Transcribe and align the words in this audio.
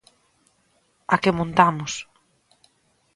A 1.13 1.15
que 1.21 1.31
montamos! 1.39 1.93